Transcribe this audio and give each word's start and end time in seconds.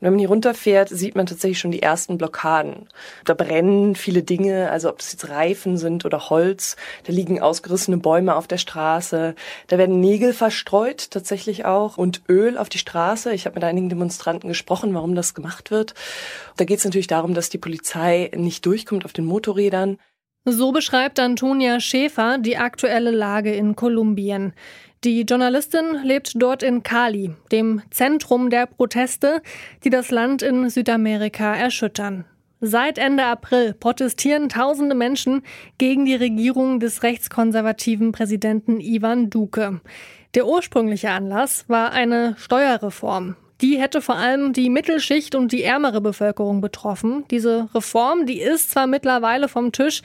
Wenn 0.00 0.12
man 0.12 0.18
hier 0.18 0.28
runterfährt, 0.28 0.88
sieht 0.88 1.14
man 1.14 1.26
tatsächlich 1.26 1.58
schon 1.58 1.70
die 1.70 1.82
ersten 1.82 2.16
Blockaden. 2.16 2.88
Da 3.26 3.34
brennen 3.34 3.94
viele 3.94 4.22
Dinge, 4.22 4.70
also 4.70 4.88
ob 4.88 5.00
es 5.00 5.12
jetzt 5.12 5.28
Reifen 5.28 5.76
sind 5.76 6.04
oder 6.06 6.30
Holz. 6.30 6.76
Da 7.04 7.12
liegen 7.12 7.40
ausgerissene 7.40 7.98
Bäume 7.98 8.34
auf 8.34 8.46
der 8.46 8.58
Straße. 8.58 9.34
Da 9.68 9.78
werden 9.78 10.00
Nägel 10.00 10.32
verstreut, 10.32 11.10
tatsächlich 11.10 11.66
auch, 11.66 11.98
und 11.98 12.22
Öl 12.28 12.56
auf 12.56 12.70
die 12.70 12.78
Straße. 12.78 13.32
Ich 13.34 13.44
habe 13.44 13.56
mit 13.56 13.64
einigen 13.64 13.90
Demonstranten 13.90 14.48
gesprochen, 14.48 14.94
warum 14.94 15.14
das 15.14 15.34
gemacht 15.34 15.70
wird. 15.70 15.94
Da 16.56 16.64
geht 16.64 16.78
es 16.78 16.84
natürlich 16.84 17.06
darum, 17.06 17.34
dass 17.34 17.50
die 17.50 17.58
Polizei 17.58 18.30
nicht 18.34 18.64
durchkommt 18.64 19.04
auf 19.04 19.12
den 19.12 19.26
Motorrädern. 19.26 19.98
So 20.46 20.72
beschreibt 20.72 21.20
Antonia 21.20 21.80
Schäfer 21.80 22.38
die 22.38 22.56
aktuelle 22.56 23.10
Lage 23.10 23.52
in 23.52 23.76
Kolumbien. 23.76 24.54
Die 25.02 25.22
Journalistin 25.22 26.02
lebt 26.04 26.32
dort 26.34 26.62
in 26.62 26.82
Cali, 26.82 27.34
dem 27.52 27.80
Zentrum 27.90 28.50
der 28.50 28.66
Proteste, 28.66 29.40
die 29.82 29.88
das 29.88 30.10
Land 30.10 30.42
in 30.42 30.68
Südamerika 30.68 31.54
erschüttern. 31.54 32.26
Seit 32.60 32.98
Ende 32.98 33.24
April 33.24 33.72
protestieren 33.72 34.50
tausende 34.50 34.94
Menschen 34.94 35.42
gegen 35.78 36.04
die 36.04 36.16
Regierung 36.16 36.80
des 36.80 37.02
rechtskonservativen 37.02 38.12
Präsidenten 38.12 38.78
Ivan 38.78 39.30
Duque. 39.30 39.80
Der 40.34 40.46
ursprüngliche 40.46 41.08
Anlass 41.12 41.64
war 41.66 41.92
eine 41.92 42.36
Steuerreform. 42.36 43.36
Die 43.62 43.80
hätte 43.80 44.02
vor 44.02 44.16
allem 44.16 44.52
die 44.52 44.68
Mittelschicht 44.68 45.34
und 45.34 45.50
die 45.52 45.62
ärmere 45.62 46.02
Bevölkerung 46.02 46.60
betroffen. 46.60 47.24
Diese 47.30 47.70
Reform, 47.74 48.26
die 48.26 48.42
ist 48.42 48.70
zwar 48.72 48.86
mittlerweile 48.86 49.48
vom 49.48 49.72
Tisch, 49.72 50.02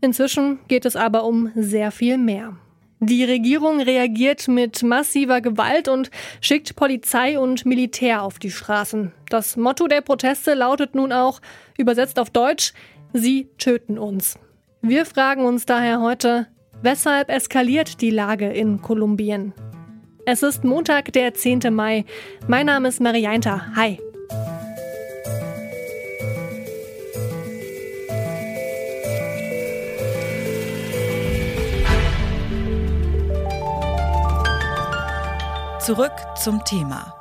inzwischen 0.00 0.58
geht 0.68 0.86
es 0.86 0.96
aber 0.96 1.24
um 1.24 1.52
sehr 1.54 1.90
viel 1.90 2.16
mehr. 2.16 2.56
Die 3.00 3.22
Regierung 3.22 3.80
reagiert 3.80 4.48
mit 4.48 4.82
massiver 4.82 5.40
Gewalt 5.40 5.86
und 5.88 6.10
schickt 6.40 6.74
Polizei 6.74 7.38
und 7.38 7.64
Militär 7.64 8.22
auf 8.22 8.40
die 8.40 8.50
Straßen. 8.50 9.12
Das 9.30 9.56
Motto 9.56 9.86
der 9.86 10.00
Proteste 10.00 10.54
lautet 10.54 10.96
nun 10.96 11.12
auch, 11.12 11.40
übersetzt 11.76 12.18
auf 12.18 12.30
Deutsch, 12.30 12.72
Sie 13.12 13.48
töten 13.56 13.98
uns. 13.98 14.38
Wir 14.82 15.06
fragen 15.06 15.44
uns 15.44 15.64
daher 15.64 16.00
heute, 16.00 16.48
weshalb 16.82 17.30
eskaliert 17.30 18.00
die 18.00 18.10
Lage 18.10 18.48
in 18.48 18.82
Kolumbien? 18.82 19.54
Es 20.26 20.42
ist 20.42 20.64
Montag, 20.64 21.12
der 21.12 21.32
10. 21.32 21.72
Mai. 21.72 22.04
Mein 22.48 22.66
Name 22.66 22.88
ist 22.88 23.00
Marianta. 23.00 23.74
Hi. 23.76 23.98
Zurück 35.88 36.12
zum 36.36 36.62
Thema. 36.66 37.14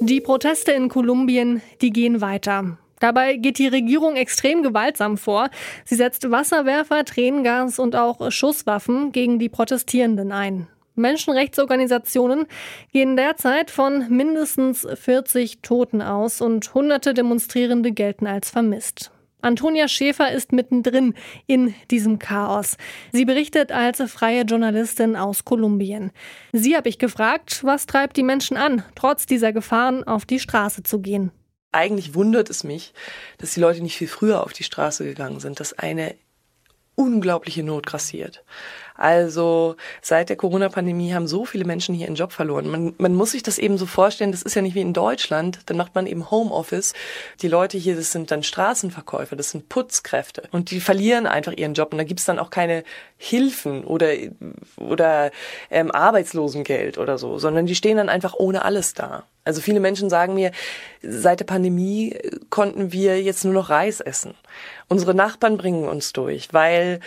Die 0.00 0.20
Proteste 0.20 0.72
in 0.72 0.90
Kolumbien, 0.90 1.62
die 1.80 1.88
gehen 1.88 2.20
weiter. 2.20 2.76
Dabei 3.00 3.36
geht 3.36 3.56
die 3.56 3.68
Regierung 3.68 4.16
extrem 4.16 4.62
gewaltsam 4.62 5.16
vor. 5.16 5.48
Sie 5.86 5.94
setzt 5.94 6.30
Wasserwerfer, 6.30 7.06
Tränengas 7.06 7.78
und 7.78 7.96
auch 7.96 8.30
Schusswaffen 8.30 9.10
gegen 9.10 9.38
die 9.38 9.48
Protestierenden 9.48 10.32
ein. 10.32 10.66
Menschenrechtsorganisationen 10.96 12.44
gehen 12.92 13.16
derzeit 13.16 13.70
von 13.70 14.10
mindestens 14.10 14.86
40 14.86 15.62
Toten 15.62 16.02
aus 16.02 16.42
und 16.42 16.74
hunderte 16.74 17.14
Demonstrierende 17.14 17.92
gelten 17.92 18.26
als 18.26 18.50
vermisst. 18.50 19.12
Antonia 19.46 19.86
Schäfer 19.86 20.32
ist 20.32 20.50
mittendrin 20.50 21.14
in 21.46 21.72
diesem 21.92 22.18
Chaos. 22.18 22.76
Sie 23.12 23.24
berichtet 23.24 23.70
als 23.70 24.02
freie 24.10 24.42
Journalistin 24.42 25.14
aus 25.14 25.44
Kolumbien. 25.44 26.10
Sie 26.52 26.76
habe 26.76 26.88
ich 26.88 26.98
gefragt, 26.98 27.62
was 27.62 27.86
treibt 27.86 28.16
die 28.16 28.24
Menschen 28.24 28.56
an, 28.56 28.82
trotz 28.96 29.24
dieser 29.24 29.52
Gefahren 29.52 30.02
auf 30.02 30.24
die 30.24 30.40
Straße 30.40 30.82
zu 30.82 30.98
gehen. 30.98 31.30
Eigentlich 31.70 32.14
wundert 32.14 32.50
es 32.50 32.64
mich, 32.64 32.92
dass 33.38 33.54
die 33.54 33.60
Leute 33.60 33.82
nicht 33.82 33.96
viel 33.96 34.08
früher 34.08 34.42
auf 34.42 34.52
die 34.52 34.64
Straße 34.64 35.04
gegangen 35.04 35.38
sind, 35.38 35.60
dass 35.60 35.72
eine 35.72 36.16
unglaubliche 36.96 37.62
Not 37.62 37.86
grassiert. 37.86 38.42
Also 38.96 39.76
seit 40.02 40.28
der 40.28 40.36
Corona-Pandemie 40.36 41.12
haben 41.12 41.26
so 41.26 41.44
viele 41.44 41.64
Menschen 41.64 41.94
hier 41.94 42.06
ihren 42.06 42.16
Job 42.16 42.32
verloren. 42.32 42.68
Man, 42.68 42.94
man 42.98 43.14
muss 43.14 43.32
sich 43.32 43.42
das 43.42 43.58
eben 43.58 43.78
so 43.78 43.86
vorstellen, 43.86 44.32
das 44.32 44.42
ist 44.42 44.54
ja 44.54 44.62
nicht 44.62 44.74
wie 44.74 44.80
in 44.80 44.92
Deutschland, 44.92 45.60
dann 45.66 45.76
macht 45.76 45.94
man 45.94 46.06
eben 46.06 46.30
Homeoffice. 46.30 46.94
Die 47.42 47.48
Leute 47.48 47.78
hier, 47.78 47.96
das 47.96 48.12
sind 48.12 48.30
dann 48.30 48.42
Straßenverkäufer, 48.42 49.36
das 49.36 49.50
sind 49.50 49.68
Putzkräfte 49.68 50.44
und 50.52 50.70
die 50.70 50.80
verlieren 50.80 51.26
einfach 51.26 51.52
ihren 51.52 51.74
Job 51.74 51.92
und 51.92 51.98
da 51.98 52.04
gibt's 52.04 52.24
dann 52.24 52.38
auch 52.38 52.50
keine 52.50 52.84
Hilfen 53.16 53.84
oder, 53.84 54.12
oder 54.76 55.30
ähm, 55.70 55.90
Arbeitslosengeld 55.90 56.98
oder 56.98 57.18
so, 57.18 57.38
sondern 57.38 57.66
die 57.66 57.74
stehen 57.74 57.96
dann 57.96 58.08
einfach 58.08 58.34
ohne 58.34 58.64
alles 58.64 58.94
da. 58.94 59.24
Also 59.46 59.60
viele 59.60 59.80
Menschen 59.80 60.10
sagen 60.10 60.34
mir, 60.34 60.50
seit 61.02 61.38
der 61.38 61.44
Pandemie 61.44 62.18
konnten 62.50 62.92
wir 62.92 63.22
jetzt 63.22 63.44
nur 63.44 63.54
noch 63.54 63.70
Reis 63.70 64.00
essen. 64.00 64.34
Unsere 64.88 65.14
Nachbarn 65.14 65.56
bringen 65.56 65.88
uns 65.88 66.12
durch, 66.12 66.52
weil 66.52 67.00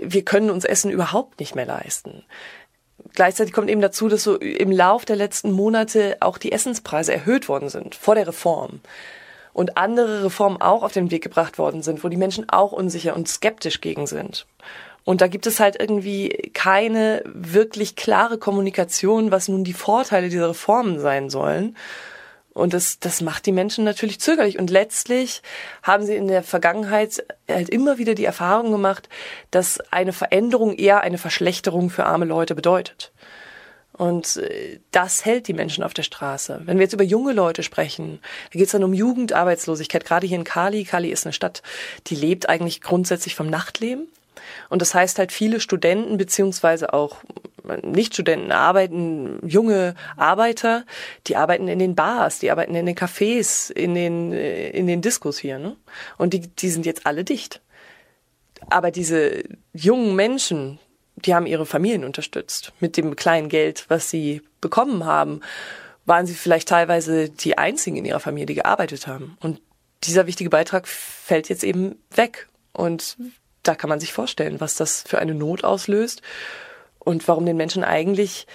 wir 0.00 0.24
können 0.24 0.50
uns 0.50 0.64
Essen 0.64 0.90
überhaupt 0.90 1.40
nicht 1.40 1.54
mehr 1.54 1.64
leisten. 1.64 2.22
Gleichzeitig 3.14 3.54
kommt 3.54 3.70
eben 3.70 3.80
dazu, 3.80 4.08
dass 4.08 4.24
so 4.24 4.36
im 4.36 4.70
Lauf 4.70 5.06
der 5.06 5.16
letzten 5.16 5.52
Monate 5.52 6.18
auch 6.20 6.36
die 6.36 6.52
Essenspreise 6.52 7.14
erhöht 7.14 7.48
worden 7.48 7.70
sind 7.70 7.94
vor 7.94 8.14
der 8.14 8.28
Reform 8.28 8.80
und 9.54 9.78
andere 9.78 10.24
Reformen 10.24 10.60
auch 10.60 10.82
auf 10.82 10.92
den 10.92 11.10
Weg 11.10 11.22
gebracht 11.22 11.58
worden 11.58 11.82
sind, 11.82 12.04
wo 12.04 12.08
die 12.08 12.16
Menschen 12.18 12.48
auch 12.50 12.72
unsicher 12.72 13.16
und 13.16 13.26
skeptisch 13.26 13.80
gegen 13.80 14.06
sind. 14.06 14.46
Und 15.04 15.20
da 15.20 15.26
gibt 15.26 15.46
es 15.46 15.60
halt 15.60 15.78
irgendwie 15.78 16.50
keine 16.54 17.22
wirklich 17.26 17.94
klare 17.94 18.38
Kommunikation, 18.38 19.30
was 19.30 19.48
nun 19.48 19.64
die 19.64 19.74
Vorteile 19.74 20.30
dieser 20.30 20.48
Reformen 20.48 20.98
sein 20.98 21.28
sollen. 21.28 21.76
Und 22.54 22.72
das, 22.72 23.00
das 23.00 23.20
macht 23.20 23.46
die 23.46 23.52
Menschen 23.52 23.84
natürlich 23.84 24.20
zögerlich. 24.20 24.58
Und 24.58 24.70
letztlich 24.70 25.42
haben 25.82 26.06
sie 26.06 26.14
in 26.14 26.28
der 26.28 26.42
Vergangenheit 26.42 27.24
halt 27.50 27.68
immer 27.68 27.98
wieder 27.98 28.14
die 28.14 28.24
Erfahrung 28.24 28.70
gemacht, 28.70 29.08
dass 29.50 29.80
eine 29.90 30.12
Veränderung 30.12 30.72
eher 30.74 31.00
eine 31.00 31.18
Verschlechterung 31.18 31.90
für 31.90 32.06
arme 32.06 32.24
Leute 32.24 32.54
bedeutet. 32.54 33.12
Und 33.92 34.38
äh, 34.38 34.80
das 34.92 35.24
hält 35.24 35.48
die 35.48 35.52
Menschen 35.52 35.84
auf 35.84 35.94
der 35.94 36.02
Straße. 36.04 36.62
Wenn 36.64 36.78
wir 36.78 36.84
jetzt 36.84 36.94
über 36.94 37.04
junge 37.04 37.32
Leute 37.32 37.62
sprechen, 37.62 38.20
da 38.52 38.58
geht 38.58 38.66
es 38.66 38.72
dann 38.72 38.84
um 38.84 38.94
Jugendarbeitslosigkeit. 38.94 40.04
Gerade 40.04 40.26
hier 40.26 40.38
in 40.38 40.44
Kali. 40.44 40.84
Kali 40.84 41.10
ist 41.10 41.26
eine 41.26 41.32
Stadt, 41.32 41.62
die 42.06 42.16
lebt 42.16 42.48
eigentlich 42.48 42.80
grundsätzlich 42.80 43.34
vom 43.34 43.48
Nachtleben. 43.48 44.08
Und 44.68 44.82
das 44.82 44.94
heißt 44.94 45.18
halt, 45.18 45.32
viele 45.32 45.60
Studenten 45.60 46.16
beziehungsweise 46.16 46.92
auch 46.92 47.18
Nichtstudenten 47.82 48.52
arbeiten, 48.52 49.38
junge 49.46 49.94
Arbeiter, 50.16 50.84
die 51.26 51.36
arbeiten 51.36 51.68
in 51.68 51.78
den 51.78 51.94
Bars, 51.94 52.38
die 52.38 52.50
arbeiten 52.50 52.74
in 52.74 52.86
den 52.86 52.94
Cafés, 52.94 53.72
in 53.72 53.94
den, 53.94 54.32
äh, 54.32 54.70
in 54.70 54.86
den 54.86 55.00
Diskos 55.00 55.38
hier. 55.38 55.58
Ne? 55.58 55.76
Und 56.18 56.34
die, 56.34 56.40
die 56.40 56.70
sind 56.70 56.86
jetzt 56.86 57.06
alle 57.06 57.24
dicht. 57.24 57.60
Aber 58.70 58.90
diese 58.90 59.42
jungen 59.72 60.14
Menschen, 60.14 60.78
die 61.16 61.34
haben 61.34 61.46
ihre 61.46 61.66
Familien 61.66 62.04
unterstützt 62.04 62.72
mit 62.80 62.96
dem 62.96 63.16
kleinen 63.16 63.48
Geld, 63.48 63.86
was 63.88 64.10
sie 64.10 64.42
bekommen 64.60 65.04
haben. 65.04 65.40
Waren 66.06 66.26
sie 66.26 66.34
vielleicht 66.34 66.68
teilweise 66.68 67.30
die 67.30 67.56
einzigen 67.56 67.96
in 67.96 68.04
ihrer 68.04 68.20
Familie, 68.20 68.46
die 68.46 68.54
gearbeitet 68.54 69.06
haben. 69.06 69.38
Und 69.40 69.60
dieser 70.02 70.26
wichtige 70.26 70.50
Beitrag 70.50 70.86
fällt 70.86 71.48
jetzt 71.48 71.64
eben 71.64 71.96
weg. 72.10 72.48
Und 72.72 73.16
da 73.64 73.74
kann 73.74 73.90
man 73.90 74.00
sich 74.00 74.12
vorstellen, 74.12 74.60
was 74.60 74.76
das 74.76 75.02
für 75.02 75.18
eine 75.18 75.34
Not 75.34 75.64
auslöst 75.64 76.22
und 76.98 77.26
warum 77.28 77.46
den 77.46 77.56
Menschen 77.56 77.84
eigentlich 77.84 78.46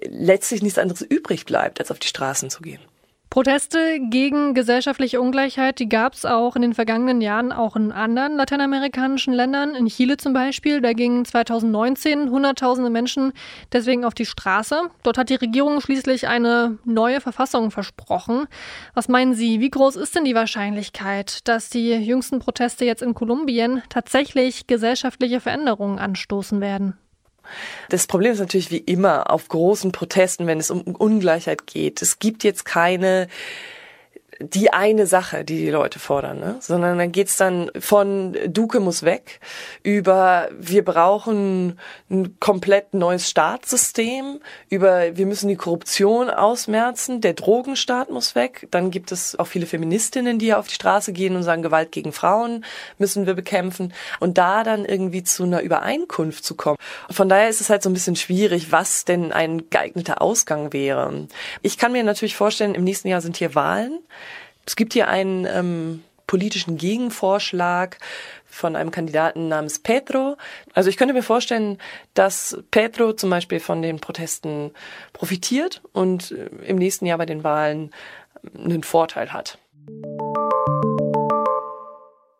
letztlich 0.00 0.62
nichts 0.62 0.78
anderes 0.78 1.02
übrig 1.02 1.44
bleibt, 1.44 1.80
als 1.80 1.90
auf 1.90 1.98
die 1.98 2.08
Straßen 2.08 2.50
zu 2.50 2.62
gehen. 2.62 2.80
Proteste 3.32 3.98
gegen 3.98 4.52
gesellschaftliche 4.52 5.18
Ungleichheit, 5.18 5.78
die 5.78 5.88
gab 5.88 6.12
es 6.12 6.26
auch 6.26 6.54
in 6.54 6.60
den 6.60 6.74
vergangenen 6.74 7.22
Jahren 7.22 7.50
auch 7.50 7.76
in 7.76 7.90
anderen 7.90 8.36
lateinamerikanischen 8.36 9.32
Ländern. 9.32 9.74
In 9.74 9.86
Chile 9.86 10.18
zum 10.18 10.34
Beispiel, 10.34 10.82
da 10.82 10.92
gingen 10.92 11.24
2019 11.24 12.28
Hunderttausende 12.28 12.90
Menschen 12.90 13.32
deswegen 13.72 14.04
auf 14.04 14.12
die 14.12 14.26
Straße. 14.26 14.82
Dort 15.02 15.16
hat 15.16 15.30
die 15.30 15.36
Regierung 15.36 15.80
schließlich 15.80 16.28
eine 16.28 16.76
neue 16.84 17.22
Verfassung 17.22 17.70
versprochen. 17.70 18.48
Was 18.92 19.08
meinen 19.08 19.32
Sie, 19.32 19.60
wie 19.60 19.70
groß 19.70 19.96
ist 19.96 20.14
denn 20.14 20.26
die 20.26 20.34
Wahrscheinlichkeit, 20.34 21.48
dass 21.48 21.70
die 21.70 21.88
jüngsten 21.88 22.38
Proteste 22.38 22.84
jetzt 22.84 23.00
in 23.00 23.14
Kolumbien 23.14 23.82
tatsächlich 23.88 24.66
gesellschaftliche 24.66 25.40
Veränderungen 25.40 25.98
anstoßen 25.98 26.60
werden? 26.60 26.98
Das 27.88 28.06
Problem 28.06 28.32
ist 28.32 28.38
natürlich 28.38 28.70
wie 28.70 28.78
immer 28.78 29.30
auf 29.30 29.48
großen 29.48 29.92
Protesten, 29.92 30.46
wenn 30.46 30.58
es 30.58 30.70
um 30.70 30.82
Ungleichheit 30.82 31.66
geht. 31.66 32.02
Es 32.02 32.18
gibt 32.18 32.44
jetzt 32.44 32.64
keine 32.64 33.28
die 34.40 34.72
eine 34.72 35.06
Sache, 35.06 35.44
die 35.44 35.58
die 35.58 35.70
Leute 35.70 35.98
fordern, 35.98 36.40
ne? 36.40 36.56
sondern 36.60 36.98
dann 36.98 37.12
geht's 37.12 37.36
dann 37.36 37.70
von 37.78 38.36
Duke 38.48 38.80
muss 38.80 39.02
weg 39.02 39.40
über 39.82 40.48
wir 40.58 40.84
brauchen 40.84 41.78
ein 42.10 42.38
komplett 42.40 42.94
neues 42.94 43.28
Staatssystem, 43.28 44.40
über 44.68 45.16
wir 45.16 45.26
müssen 45.26 45.48
die 45.48 45.56
Korruption 45.56 46.30
ausmerzen, 46.30 47.20
der 47.20 47.34
Drogenstaat 47.34 48.10
muss 48.10 48.34
weg. 48.34 48.68
Dann 48.70 48.90
gibt 48.90 49.12
es 49.12 49.38
auch 49.38 49.46
viele 49.46 49.66
Feministinnen, 49.66 50.38
die 50.38 50.54
auf 50.54 50.68
die 50.68 50.74
Straße 50.74 51.12
gehen 51.12 51.36
und 51.36 51.42
sagen, 51.42 51.62
Gewalt 51.62 51.92
gegen 51.92 52.12
Frauen 52.12 52.64
müssen 52.98 53.26
wir 53.26 53.34
bekämpfen 53.34 53.92
und 54.20 54.38
da 54.38 54.64
dann 54.64 54.84
irgendwie 54.84 55.22
zu 55.22 55.44
einer 55.44 55.62
Übereinkunft 55.62 56.44
zu 56.44 56.54
kommen. 56.54 56.76
Von 57.10 57.28
daher 57.28 57.48
ist 57.48 57.60
es 57.60 57.70
halt 57.70 57.82
so 57.82 57.90
ein 57.90 57.94
bisschen 57.94 58.16
schwierig, 58.16 58.72
was 58.72 59.04
denn 59.04 59.32
ein 59.32 59.68
geeigneter 59.70 60.22
Ausgang 60.22 60.72
wäre. 60.72 61.26
Ich 61.62 61.78
kann 61.78 61.92
mir 61.92 62.04
natürlich 62.04 62.36
vorstellen, 62.36 62.74
im 62.74 62.84
nächsten 62.84 63.08
Jahr 63.08 63.20
sind 63.20 63.36
hier 63.36 63.54
Wahlen. 63.54 63.98
Es 64.66 64.76
gibt 64.76 64.92
hier 64.92 65.08
einen 65.08 65.46
ähm, 65.46 66.04
politischen 66.26 66.76
Gegenvorschlag 66.76 67.98
von 68.46 68.76
einem 68.76 68.90
Kandidaten 68.90 69.48
namens 69.48 69.78
Petro. 69.78 70.36
Also 70.72 70.88
ich 70.88 70.96
könnte 70.96 71.14
mir 71.14 71.22
vorstellen, 71.22 71.78
dass 72.14 72.58
Petro 72.70 73.12
zum 73.12 73.30
Beispiel 73.30 73.60
von 73.60 73.82
den 73.82 73.98
Protesten 73.98 74.72
profitiert 75.12 75.82
und 75.92 76.32
äh, 76.32 76.48
im 76.66 76.76
nächsten 76.76 77.06
Jahr 77.06 77.18
bei 77.18 77.26
den 77.26 77.44
Wahlen 77.44 77.90
äh, 78.42 78.58
einen 78.64 78.82
Vorteil 78.82 79.32
hat. 79.32 79.58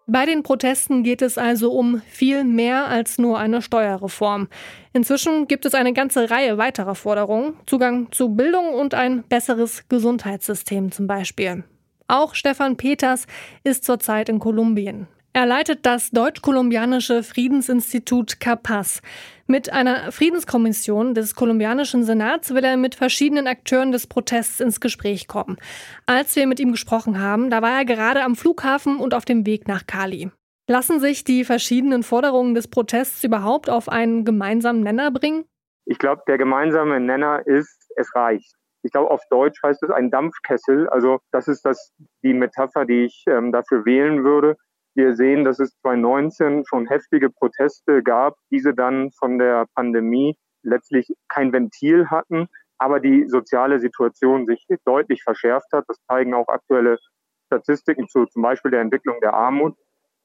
Bei 0.06 0.26
den 0.26 0.42
Protesten 0.42 1.04
geht 1.04 1.22
es 1.22 1.38
also 1.38 1.72
um 1.72 2.02
viel 2.02 2.44
mehr 2.44 2.86
als 2.86 3.18
nur 3.18 3.38
eine 3.38 3.62
Steuerreform. 3.62 4.48
Inzwischen 4.92 5.48
gibt 5.48 5.64
es 5.64 5.74
eine 5.74 5.94
ganze 5.94 6.30
Reihe 6.30 6.58
weiterer 6.58 6.94
Forderungen, 6.94 7.54
Zugang 7.66 8.12
zu 8.12 8.28
Bildung 8.28 8.74
und 8.74 8.94
ein 8.94 9.22
besseres 9.22 9.88
Gesundheitssystem 9.88 10.92
zum 10.92 11.06
Beispiel. 11.06 11.64
Auch 12.08 12.34
Stefan 12.34 12.76
Peters 12.76 13.26
ist 13.64 13.84
zurzeit 13.84 14.28
in 14.28 14.38
Kolumbien. 14.38 15.06
Er 15.34 15.46
leitet 15.46 15.86
das 15.86 16.10
deutsch-kolumbianische 16.10 17.22
Friedensinstitut 17.22 18.38
CAPAS. 18.38 19.00
Mit 19.46 19.72
einer 19.72 20.12
Friedenskommission 20.12 21.14
des 21.14 21.34
kolumbianischen 21.34 22.04
Senats 22.04 22.52
will 22.54 22.62
er 22.64 22.76
mit 22.76 22.94
verschiedenen 22.94 23.46
Akteuren 23.46 23.92
des 23.92 24.06
Protests 24.06 24.60
ins 24.60 24.78
Gespräch 24.78 25.28
kommen. 25.28 25.56
Als 26.04 26.36
wir 26.36 26.46
mit 26.46 26.60
ihm 26.60 26.72
gesprochen 26.72 27.18
haben, 27.18 27.48
da 27.48 27.62
war 27.62 27.78
er 27.78 27.86
gerade 27.86 28.22
am 28.24 28.36
Flughafen 28.36 28.98
und 28.98 29.14
auf 29.14 29.24
dem 29.24 29.46
Weg 29.46 29.66
nach 29.68 29.86
Cali. 29.86 30.30
Lassen 30.68 31.00
sich 31.00 31.24
die 31.24 31.44
verschiedenen 31.44 32.02
Forderungen 32.02 32.54
des 32.54 32.68
Protests 32.68 33.24
überhaupt 33.24 33.70
auf 33.70 33.88
einen 33.88 34.26
gemeinsamen 34.26 34.82
Nenner 34.82 35.10
bringen? 35.10 35.46
Ich 35.86 35.98
glaube, 35.98 36.22
der 36.26 36.36
gemeinsame 36.36 37.00
Nenner 37.00 37.46
ist, 37.46 37.90
es 37.96 38.14
reicht 38.14 38.54
ich 38.82 38.92
glaube, 38.92 39.10
auf 39.10 39.22
Deutsch 39.30 39.62
heißt 39.62 39.82
es 39.82 39.90
ein 39.90 40.10
Dampfkessel. 40.10 40.88
Also 40.88 41.20
das 41.30 41.48
ist 41.48 41.64
das, 41.64 41.92
die 42.22 42.34
Metapher, 42.34 42.84
die 42.84 43.04
ich 43.04 43.24
ähm, 43.28 43.52
dafür 43.52 43.84
wählen 43.84 44.24
würde. 44.24 44.56
Wir 44.94 45.14
sehen, 45.14 45.44
dass 45.44 45.58
es 45.58 45.78
2019 45.80 46.64
schon 46.66 46.86
heftige 46.86 47.30
Proteste 47.30 48.02
gab, 48.02 48.36
diese 48.50 48.74
dann 48.74 49.10
von 49.12 49.38
der 49.38 49.66
Pandemie 49.74 50.36
letztlich 50.62 51.08
kein 51.28 51.52
Ventil 51.52 52.10
hatten, 52.10 52.48
aber 52.78 53.00
die 53.00 53.28
soziale 53.28 53.80
Situation 53.80 54.46
sich 54.46 54.66
deutlich 54.84 55.22
verschärft 55.22 55.72
hat. 55.72 55.84
Das 55.88 55.98
zeigen 56.06 56.34
auch 56.34 56.48
aktuelle 56.48 56.98
Statistiken 57.46 58.08
zu 58.08 58.26
zum 58.26 58.42
Beispiel 58.42 58.70
der 58.70 58.80
Entwicklung 58.80 59.20
der 59.20 59.34
Armut. 59.34 59.76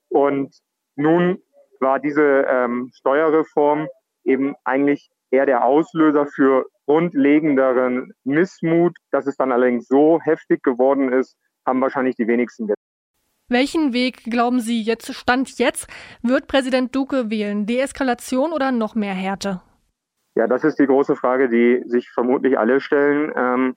Und 0.10 0.56
nun 0.96 1.42
war 1.80 2.00
diese 2.00 2.46
ähm, 2.48 2.90
Steuerreform 2.94 3.88
eben 4.24 4.56
eigentlich 4.64 5.10
eher 5.32 5.46
der 5.46 5.66
Auslöser 5.66 6.26
für 6.26 6.66
grundlegenderen 6.86 8.14
Missmut. 8.24 8.96
Dass 9.12 9.28
es 9.28 9.36
dann 9.38 9.52
allerdings 9.52 9.88
so 9.88 10.20
heftig 10.22 10.64
geworden 10.64 11.12
ist, 11.12 11.36
haben 11.66 11.82
wahrscheinlich 11.82 12.16
die 12.16 12.28
wenigsten 12.28 12.68
gedacht. 12.68 12.78
Welchen 13.50 13.94
Weg 13.94 14.26
glauben 14.26 14.60
Sie 14.60 14.82
jetzt, 14.82 15.14
Stand 15.14 15.58
jetzt, 15.58 15.88
wird 16.22 16.48
Präsident 16.48 16.94
Duque 16.94 17.30
wählen? 17.30 17.66
Deeskalation 17.66 18.52
oder 18.52 18.72
noch 18.72 18.94
mehr 18.94 19.14
Härte? 19.14 19.62
Ja, 20.36 20.48
das 20.48 20.64
ist 20.66 20.80
die 20.80 20.86
große 20.86 21.16
Frage, 21.16 21.48
die 21.48 21.82
sich 21.86 22.10
vermutlich 22.10 22.60
alle 22.60 22.82
stellen. 22.82 23.32
Ähm, 23.36 23.76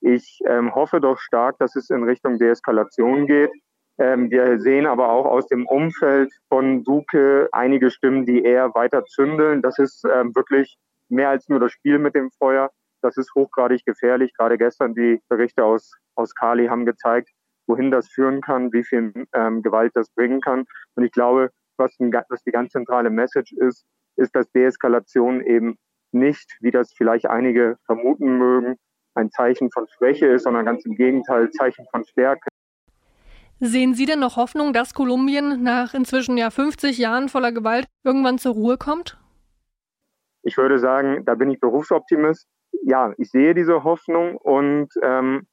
ich 0.00 0.40
ähm, 0.46 0.74
hoffe 0.74 1.00
doch 1.00 1.18
stark, 1.18 1.58
dass 1.58 1.74
es 1.74 1.90
in 1.90 2.04
Richtung 2.04 2.38
Deeskalation 2.38 3.26
geht. 3.26 3.50
Ähm, 3.98 4.30
wir 4.30 4.60
sehen 4.60 4.86
aber 4.86 5.10
auch 5.10 5.26
aus 5.26 5.48
dem 5.48 5.66
Umfeld 5.66 6.32
von 6.48 6.84
Duque 6.84 7.48
einige 7.52 7.90
Stimmen, 7.90 8.26
die 8.26 8.42
eher 8.42 8.74
weiter 8.74 9.04
zündeln. 9.04 9.60
Das 9.60 9.78
ist 9.78 10.04
ähm, 10.04 10.34
wirklich 10.36 10.78
mehr 11.08 11.30
als 11.30 11.48
nur 11.48 11.58
das 11.58 11.72
Spiel 11.72 11.98
mit 11.98 12.14
dem 12.14 12.30
Feuer. 12.38 12.70
Das 13.02 13.16
ist 13.16 13.34
hochgradig 13.34 13.84
gefährlich. 13.84 14.32
Gerade 14.34 14.56
gestern 14.56 14.94
die 14.94 15.20
Berichte 15.28 15.64
aus, 15.64 15.96
aus 16.14 16.34
Kali 16.34 16.66
haben 16.66 16.86
gezeigt, 16.86 17.30
wohin 17.66 17.90
das 17.90 18.08
führen 18.08 18.40
kann, 18.40 18.72
wie 18.72 18.84
viel 18.84 19.12
ähm, 19.34 19.62
Gewalt 19.62 19.92
das 19.94 20.10
bringen 20.10 20.40
kann. 20.40 20.64
Und 20.94 21.04
ich 21.04 21.12
glaube, 21.12 21.50
was, 21.76 21.98
ein, 21.98 22.12
was 22.28 22.42
die 22.44 22.52
ganz 22.52 22.72
zentrale 22.72 23.10
Message 23.10 23.52
ist, 23.52 23.84
ist, 24.16 24.34
dass 24.34 24.50
Deeskalation 24.52 25.40
eben 25.42 25.76
nicht, 26.12 26.56
wie 26.60 26.70
das 26.70 26.92
vielleicht 26.92 27.26
einige 27.26 27.76
vermuten 27.84 28.38
mögen, 28.38 28.76
ein 29.14 29.30
Zeichen 29.30 29.70
von 29.70 29.86
Schwäche 29.88 30.26
ist, 30.26 30.44
sondern 30.44 30.64
ganz 30.64 30.84
im 30.86 30.94
Gegenteil, 30.94 31.50
Zeichen 31.50 31.86
von 31.90 32.04
Stärke. 32.04 32.48
Sehen 33.60 33.94
Sie 33.94 34.06
denn 34.06 34.20
noch 34.20 34.36
Hoffnung, 34.36 34.72
dass 34.72 34.94
Kolumbien 34.94 35.62
nach 35.64 35.92
inzwischen 35.92 36.36
ja 36.36 36.50
50 36.50 36.96
Jahren 36.96 37.28
voller 37.28 37.50
Gewalt 37.50 37.86
irgendwann 38.04 38.38
zur 38.38 38.54
Ruhe 38.54 38.78
kommt? 38.78 39.18
Ich 40.42 40.56
würde 40.56 40.78
sagen, 40.78 41.24
da 41.24 41.34
bin 41.34 41.50
ich 41.50 41.58
Berufsoptimist. 41.58 42.46
Ja, 42.82 43.12
ich 43.18 43.30
sehe 43.30 43.54
diese 43.54 43.82
Hoffnung 43.82 44.36
und 44.36 44.88
ähm, 45.02 45.46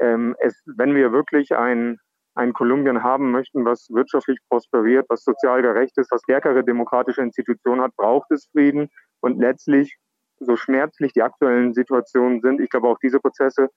ähm, 0.00 0.36
es, 0.40 0.62
wenn 0.76 0.94
wir 0.94 1.12
wirklich 1.12 1.56
ein, 1.56 1.98
ein 2.34 2.52
Kolumbien 2.52 3.02
haben 3.02 3.30
möchten, 3.30 3.64
was 3.64 3.88
wirtschaftlich 3.90 4.38
prosperiert, 4.50 5.06
was 5.08 5.24
sozial 5.24 5.62
gerecht 5.62 5.96
ist, 5.96 6.12
was 6.12 6.20
stärkere 6.22 6.62
demokratische 6.62 7.22
Institutionen 7.22 7.80
hat, 7.80 7.96
braucht 7.96 8.30
es 8.32 8.48
Frieden. 8.52 8.90
Und 9.20 9.40
letztlich, 9.40 9.96
so 10.38 10.56
schmerzlich 10.56 11.14
die 11.14 11.22
aktuellen 11.22 11.72
Situationen 11.72 12.42
sind, 12.42 12.60
ich 12.60 12.68
glaube 12.68 12.88
auch 12.88 12.98
diese 12.98 13.20
Prozesse 13.20 13.70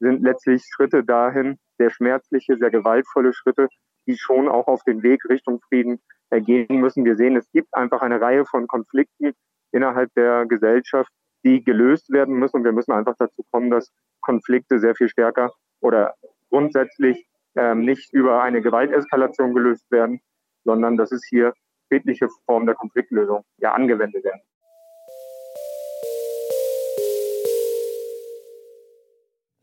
sind 0.00 0.22
letztlich 0.22 0.64
Schritte 0.64 1.04
dahin, 1.04 1.58
sehr 1.78 1.90
schmerzliche, 1.90 2.56
sehr 2.56 2.70
gewaltvolle 2.70 3.32
Schritte, 3.32 3.68
die 4.06 4.16
schon 4.16 4.48
auch 4.48 4.66
auf 4.66 4.82
den 4.84 5.02
Weg 5.02 5.24
Richtung 5.28 5.60
Frieden 5.68 6.00
ergehen 6.30 6.80
müssen. 6.80 7.04
Wir 7.04 7.16
sehen, 7.16 7.36
es 7.36 7.50
gibt 7.52 7.74
einfach 7.74 8.02
eine 8.02 8.20
Reihe 8.20 8.44
von 8.44 8.66
Konflikten 8.66 9.32
innerhalb 9.72 10.12
der 10.14 10.46
Gesellschaft, 10.46 11.10
die 11.44 11.62
gelöst 11.62 12.10
werden 12.10 12.36
müssen. 12.36 12.58
Und 12.58 12.64
wir 12.64 12.72
müssen 12.72 12.92
einfach 12.92 13.14
dazu 13.18 13.44
kommen, 13.50 13.70
dass 13.70 13.92
Konflikte 14.20 14.78
sehr 14.78 14.94
viel 14.94 15.08
stärker 15.08 15.52
oder 15.80 16.14
grundsätzlich 16.50 17.26
ähm, 17.56 17.80
nicht 17.80 18.12
über 18.12 18.42
eine 18.42 18.62
Gewalteskalation 18.62 19.54
gelöst 19.54 19.90
werden, 19.90 20.20
sondern 20.64 20.96
dass 20.96 21.12
es 21.12 21.24
hier 21.28 21.52
friedliche 21.88 22.28
Formen 22.46 22.66
der 22.66 22.74
Konfliktlösung 22.74 23.44
ja 23.58 23.72
angewendet 23.72 24.24
werden. 24.24 24.40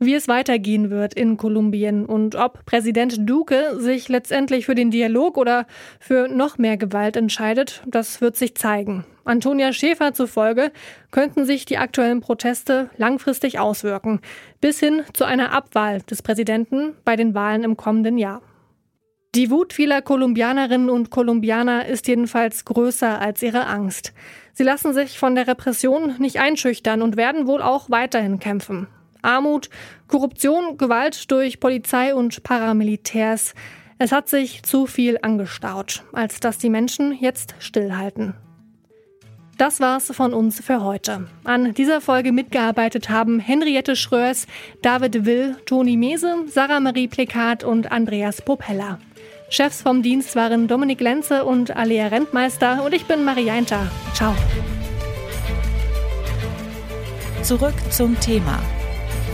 Wie 0.01 0.15
es 0.15 0.27
weitergehen 0.27 0.89
wird 0.89 1.13
in 1.13 1.37
Kolumbien 1.37 2.05
und 2.05 2.35
ob 2.35 2.65
Präsident 2.65 3.29
Duque 3.29 3.79
sich 3.79 4.09
letztendlich 4.09 4.65
für 4.65 4.73
den 4.73 4.89
Dialog 4.89 5.37
oder 5.37 5.67
für 5.99 6.27
noch 6.27 6.57
mehr 6.57 6.75
Gewalt 6.75 7.15
entscheidet, 7.15 7.83
das 7.85 8.19
wird 8.19 8.35
sich 8.35 8.55
zeigen. 8.55 9.05
Antonia 9.23 9.71
Schäfer 9.71 10.13
zufolge 10.13 10.71
könnten 11.11 11.45
sich 11.45 11.65
die 11.65 11.77
aktuellen 11.77 12.19
Proteste 12.19 12.89
langfristig 12.97 13.59
auswirken, 13.59 14.19
bis 14.59 14.79
hin 14.79 15.03
zu 15.13 15.23
einer 15.23 15.53
Abwahl 15.53 16.01
des 16.01 16.23
Präsidenten 16.23 16.95
bei 17.05 17.15
den 17.15 17.35
Wahlen 17.35 17.63
im 17.63 17.77
kommenden 17.77 18.17
Jahr. 18.17 18.41
Die 19.35 19.51
Wut 19.51 19.71
vieler 19.71 20.01
Kolumbianerinnen 20.01 20.89
und 20.89 21.11
Kolumbianer 21.11 21.85
ist 21.85 22.07
jedenfalls 22.07 22.65
größer 22.65 23.21
als 23.21 23.41
ihre 23.43 23.67
Angst. 23.67 24.13
Sie 24.53 24.63
lassen 24.63 24.93
sich 24.93 25.19
von 25.19 25.35
der 25.35 25.47
Repression 25.47 26.15
nicht 26.17 26.39
einschüchtern 26.39 27.01
und 27.01 27.15
werden 27.15 27.47
wohl 27.47 27.61
auch 27.61 27.89
weiterhin 27.89 28.39
kämpfen. 28.39 28.87
Armut, 29.21 29.69
Korruption, 30.07 30.77
Gewalt 30.77 31.31
durch 31.31 31.59
Polizei 31.59 32.13
und 32.15 32.43
Paramilitärs. 32.43 33.53
Es 33.97 34.11
hat 34.11 34.29
sich 34.29 34.63
zu 34.63 34.87
viel 34.87 35.19
angestaut, 35.21 36.03
als 36.11 36.39
dass 36.39 36.57
die 36.57 36.69
Menschen 36.69 37.13
jetzt 37.13 37.53
stillhalten. 37.59 38.33
Das 39.61 39.79
war's 39.79 40.11
von 40.11 40.33
uns 40.33 40.59
für 40.59 40.83
heute. 40.83 41.27
An 41.43 41.75
dieser 41.75 42.01
Folge 42.01 42.31
mitgearbeitet 42.31 43.11
haben 43.11 43.39
Henriette 43.39 43.95
Schröers, 43.95 44.47
David 44.81 45.25
Will, 45.25 45.55
Toni 45.67 45.97
Mese, 45.97 46.33
Sarah 46.47 46.79
Marie 46.79 47.07
Plekat 47.07 47.63
und 47.63 47.91
Andreas 47.91 48.41
Popella. 48.41 48.97
Chefs 49.51 49.83
vom 49.83 50.01
Dienst 50.01 50.35
waren 50.35 50.67
Dominik 50.67 50.99
Lenze 50.99 51.45
und 51.45 51.75
Alea 51.75 52.07
Rentmeister 52.07 52.83
und 52.83 52.95
ich 52.95 53.05
bin 53.05 53.23
Marianta. 53.23 53.91
Ciao. 54.15 54.33
Zurück 57.43 57.75
zum 57.91 58.19
Thema 58.19 58.59